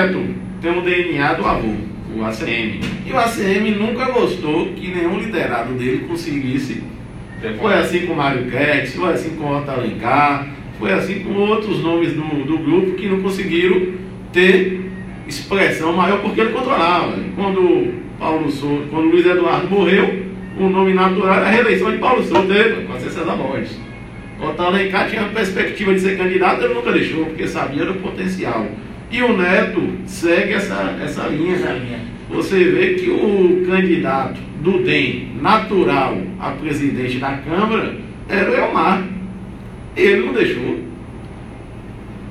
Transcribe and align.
neto 0.00 0.24
tem 0.60 0.76
o 0.76 0.82
DNA 0.82 1.34
do 1.34 1.46
avô, 1.46 1.74
o 2.16 2.24
ACM. 2.24 2.80
E 3.06 3.12
o 3.12 3.18
ACM 3.18 3.70
nunca 3.78 4.06
gostou 4.06 4.66
que 4.68 4.88
nenhum 4.88 5.18
liderado 5.18 5.74
dele 5.74 6.04
conseguisse. 6.06 6.82
Foi 7.58 7.74
assim 7.74 8.06
com 8.06 8.12
o 8.12 8.16
Mário 8.16 8.44
Guedes, 8.44 8.94
foi 8.94 9.12
assim 9.12 9.30
com 9.30 9.44
o 9.44 9.58
Otto 9.58 9.70
Alencar, 9.70 10.46
foi 10.78 10.92
assim 10.92 11.20
com 11.20 11.32
outros 11.32 11.82
nomes 11.82 12.12
do, 12.12 12.22
do 12.44 12.58
grupo 12.58 12.92
que 12.92 13.08
não 13.08 13.22
conseguiram 13.22 13.94
ter 14.32 14.90
expressão 15.26 15.92
maior 15.92 16.20
porque 16.20 16.40
ele 16.40 16.52
controlava. 16.52 17.16
Quando 17.34 17.94
Paulo 18.18 18.50
Souto, 18.50 18.88
quando 18.90 19.10
Luiz 19.10 19.24
Eduardo 19.24 19.68
morreu, 19.68 20.26
o 20.58 20.68
nome 20.68 20.92
natural 20.92 21.34
era 21.34 21.46
a 21.46 21.50
reeleição 21.50 21.90
de 21.90 21.98
Paulo 21.98 22.22
Souto, 22.22 22.52
com 22.86 22.92
a 22.92 23.00
César 23.00 23.36
Borges. 23.36 23.80
Otto 24.38 24.62
Alencar 24.62 25.08
tinha 25.08 25.22
a 25.22 25.28
perspectiva 25.28 25.94
de 25.94 26.00
ser 26.00 26.18
candidato, 26.18 26.64
ele 26.64 26.74
nunca 26.74 26.92
deixou, 26.92 27.24
porque 27.26 27.46
sabia 27.48 27.86
do 27.86 27.94
potencial. 27.94 28.66
E 29.10 29.22
o 29.22 29.36
Neto 29.36 29.82
segue 30.06 30.52
essa, 30.52 30.96
essa 31.02 31.26
linha. 31.26 31.56
Essa 31.56 31.72
linha. 31.72 32.00
Você 32.30 32.64
vê 32.64 32.94
que 32.94 33.10
o 33.10 33.66
candidato 33.66 34.40
do 34.62 34.84
DEM 34.84 35.32
natural 35.40 36.16
a 36.38 36.50
presidente 36.50 37.18
da 37.18 37.38
Câmara 37.38 37.96
era 38.28 38.50
o 38.50 38.54
Elmar. 38.54 39.02
Ele 39.96 40.26
não 40.26 40.32
deixou. 40.32 40.78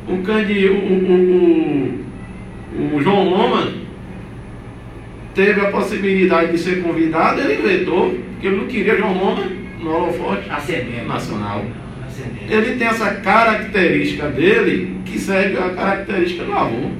O, 0.07 0.13
o, 0.13 0.83
o, 1.09 2.05
o, 2.75 2.95
o 2.95 3.01
João 3.01 3.29
Loma 3.29 3.67
teve 5.35 5.59
a 5.61 5.69
possibilidade 5.69 6.51
de 6.51 6.57
ser 6.57 6.81
convidado, 6.81 7.41
ele 7.41 7.61
vetou, 7.61 8.09
porque 8.09 8.47
ele 8.47 8.55
não 8.55 8.67
queria 8.67 8.97
João 8.97 9.13
Loma 9.13 9.43
no 9.79 9.91
holofote 9.91 10.49
nacional. 11.05 11.65
Ele 12.49 12.75
tem 12.77 12.87
essa 12.87 13.11
característica 13.15 14.27
dele 14.27 14.97
que 15.05 15.19
segue 15.19 15.57
a 15.57 15.69
característica 15.69 16.43
do 16.43 16.53
avô. 16.53 16.91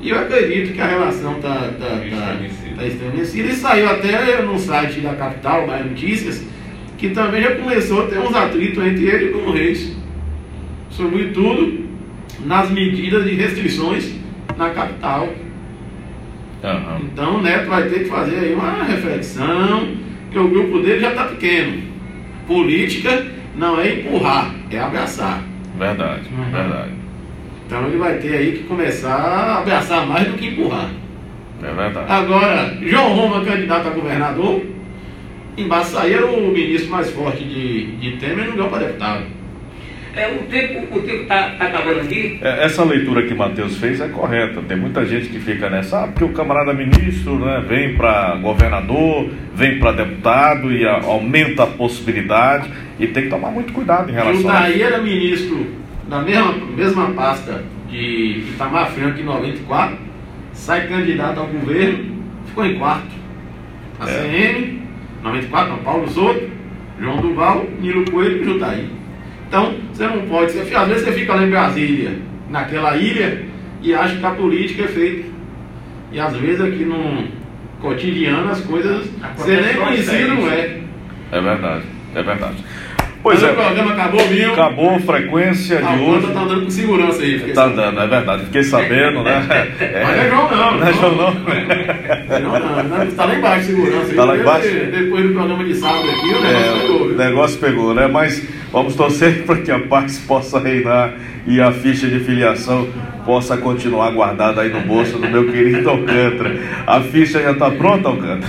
E 0.00 0.10
eu 0.10 0.18
acredito 0.18 0.74
que 0.74 0.80
a 0.80 0.86
relação 0.86 1.36
está 1.36 1.54
tá, 1.54 2.00
tá, 2.10 2.36
tá 2.76 2.86
estremecida. 2.86 3.48
E 3.48 3.52
saiu 3.52 3.90
até 3.90 4.42
no 4.42 4.58
site 4.58 5.00
da 5.00 5.14
capital, 5.14 5.66
da 5.66 5.78
Notícias, 5.80 6.44
que 6.96 7.10
também 7.10 7.42
já 7.42 7.56
começou 7.56 8.04
a 8.04 8.06
ter 8.06 8.18
uns 8.18 8.34
atritos 8.34 8.84
entre 8.84 9.06
ele 9.06 9.30
e 9.30 9.32
o 9.32 9.50
Reis. 9.50 9.96
Sobretudo 10.90 11.88
nas 12.44 12.70
medidas 12.70 13.24
de 13.24 13.34
restrições 13.34 14.14
na 14.56 14.70
capital. 14.70 15.28
Uhum. 16.62 17.06
Então 17.12 17.36
o 17.36 17.42
Neto 17.42 17.68
vai 17.68 17.88
ter 17.88 18.00
que 18.00 18.08
fazer 18.08 18.36
aí 18.36 18.54
uma 18.54 18.84
reflexão, 18.84 19.88
que 20.30 20.38
o 20.38 20.48
grupo 20.48 20.80
dele 20.80 21.00
já 21.00 21.10
está 21.10 21.24
pequeno. 21.24 21.82
Política 22.46 23.26
não 23.58 23.80
é 23.80 23.92
empurrar, 23.92 24.54
é 24.70 24.78
abraçar. 24.78 25.42
Verdade, 25.76 26.22
uhum. 26.30 26.50
verdade. 26.50 26.90
Então 27.66 27.86
ele 27.86 27.98
vai 27.98 28.14
ter 28.18 28.36
aí 28.36 28.52
que 28.52 28.64
começar 28.64 29.12
a 29.12 29.58
abraçar 29.58 30.06
mais 30.06 30.26
do 30.26 30.38
que 30.38 30.46
empurrar. 30.46 30.88
É 31.62 31.72
verdade. 31.72 32.06
Agora, 32.08 32.78
João 32.80 33.14
Roma, 33.14 33.44
candidato 33.44 33.88
a 33.88 33.90
governador, 33.90 34.62
em 35.56 35.66
Baçaí 35.66 36.14
era 36.14 36.24
o 36.24 36.52
ministro 36.52 36.90
mais 36.90 37.10
forte 37.10 37.42
de, 37.42 37.96
de 37.96 38.16
Temer 38.16 38.46
e 38.46 38.48
não 38.48 38.56
deu 38.56 38.68
para 38.68 38.86
deputado. 38.86 39.24
É, 40.18 40.34
o 40.34 40.42
tempo 40.46 40.98
está 41.06 41.50
tá 41.50 41.66
acabando 41.66 42.00
aqui. 42.00 42.40
É, 42.42 42.64
essa 42.64 42.82
leitura 42.82 43.22
que 43.22 43.34
Matheus 43.34 43.76
fez 43.76 44.00
é 44.00 44.08
correta. 44.08 44.60
Tem 44.62 44.76
muita 44.76 45.06
gente 45.06 45.28
que 45.28 45.38
fica 45.38 45.70
nessa, 45.70 46.02
ah, 46.02 46.08
porque 46.08 46.24
o 46.24 46.32
camarada 46.32 46.74
ministro 46.74 47.38
né, 47.38 47.64
vem 47.68 47.94
para 47.94 48.34
governador, 48.34 49.30
vem 49.54 49.78
para 49.78 49.92
deputado 49.92 50.72
e 50.72 50.84
a, 50.84 51.02
aumenta 51.04 51.62
a 51.62 51.66
possibilidade. 51.68 52.68
E 52.98 53.06
tem 53.06 53.24
que 53.24 53.28
tomar 53.30 53.52
muito 53.52 53.72
cuidado 53.72 54.10
em 54.10 54.12
relação 54.12 54.50
a 54.50 54.68
isso. 54.68 54.82
era 54.82 54.98
ministro 54.98 55.68
da 56.08 56.20
mesma, 56.20 56.52
mesma 56.76 57.10
pasta 57.10 57.62
de 57.88 58.44
Itamar 58.54 58.90
Franco 58.90 59.20
em 59.20 59.24
94, 59.24 59.98
sai 60.52 60.88
candidato 60.88 61.38
ao 61.38 61.46
governo, 61.46 62.24
ficou 62.46 62.66
em 62.66 62.76
quarto. 62.76 63.16
A 64.00 64.10
é. 64.10 64.22
CM, 64.22 64.82
94, 65.22 65.70
não, 65.70 65.78
Paulo 65.78 66.08
Souto, 66.08 66.50
João 66.98 67.20
Duval, 67.20 67.66
Nilo 67.80 68.10
Coelho 68.10 68.42
e 68.42 68.44
Jutaí. 68.44 68.97
Então, 69.48 69.74
você 69.92 70.06
não 70.06 70.26
pode, 70.26 70.52
você, 70.52 70.74
às 70.74 70.88
vezes 70.88 71.04
você 71.04 71.12
fica 71.12 71.34
lá 71.34 71.42
em 71.42 71.50
Brasília, 71.50 72.18
naquela 72.50 72.96
ilha, 72.96 73.46
e 73.82 73.94
acha 73.94 74.16
que 74.16 74.26
a 74.26 74.30
política 74.30 74.84
é 74.84 74.88
feita. 74.88 75.28
E 76.12 76.20
às 76.20 76.36
vezes 76.36 76.60
aqui 76.60 76.84
no 76.84 77.26
cotidiano 77.80 78.50
as 78.50 78.60
coisas, 78.60 79.08
você 79.36 79.60
nem 79.60 79.74
conhecido 79.74 80.34
não 80.34 80.50
é. 80.50 80.80
É 81.32 81.40
verdade, 81.40 81.84
é 82.14 82.22
verdade. 82.22 82.64
Pois 83.22 83.42
Mas 83.42 83.50
é. 83.50 83.52
O 83.52 83.56
programa 83.56 83.92
acabou, 83.92 84.20
viu? 84.28 84.52
Acabou 84.52 84.90
a 84.90 84.98
frequência 85.00 85.76
de 85.78 86.02
hoje. 86.02 86.26
tá 86.32 86.40
andando 86.40 86.64
com 86.64 86.70
segurança 86.70 87.22
aí. 87.22 87.52
Tá 87.52 87.64
andando, 87.64 88.00
é 88.00 88.06
verdade. 88.06 88.44
Fiquei 88.44 88.62
sabendo, 88.62 89.22
né? 89.22 89.46
É. 89.80 90.04
Mas 90.04 90.16
não 90.16 90.22
é 90.22 90.28
João 90.28 90.50
não. 90.50 90.78
Não 90.78 90.86
é 90.86 90.92
João 90.92 91.14
não. 91.16 91.34
Não, 92.38 92.84
não. 92.84 93.02
Está 93.04 93.24
lá 93.24 93.34
embaixo 93.34 93.66
segurança. 93.66 94.10
Está 94.10 94.24
lá 94.24 94.36
embaixo? 94.36 94.68
Depois 94.68 95.26
do 95.26 95.32
programa 95.32 95.64
de 95.64 95.74
sábado 95.74 96.08
aqui, 96.10 96.28
o 96.28 96.40
negócio 96.40 96.76
é, 96.76 96.80
pegou. 96.80 96.98
Viu? 96.98 97.14
O 97.14 97.18
negócio 97.18 97.58
pegou, 97.58 97.94
né? 97.94 98.06
Mas 98.06 98.42
vamos 98.72 98.94
torcer 98.94 99.44
para 99.46 99.56
que 99.56 99.70
a 99.70 99.78
paz 99.80 100.18
possa 100.18 100.58
reinar 100.60 101.14
e 101.46 101.60
a 101.60 101.72
ficha 101.72 102.06
de 102.06 102.20
filiação 102.20 102.88
possa 103.24 103.56
continuar 103.56 104.10
guardada 104.10 104.62
aí 104.62 104.70
no 104.70 104.80
bolso 104.80 105.18
do 105.18 105.28
meu 105.28 105.50
querido 105.50 105.88
Alcântara. 105.88 106.56
A 106.86 107.00
ficha 107.00 107.42
já 107.42 107.52
está 107.52 107.70
pronta, 107.70 108.08
Alcântara? 108.08 108.40